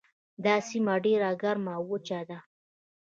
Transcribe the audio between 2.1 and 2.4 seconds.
ده.